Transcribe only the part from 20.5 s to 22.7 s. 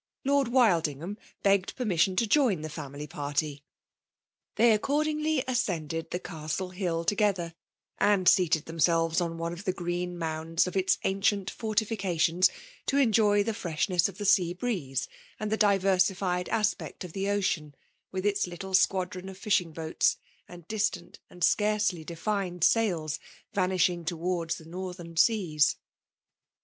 distant and scarcely defined